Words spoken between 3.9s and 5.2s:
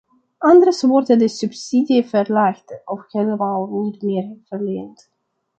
meer verleend.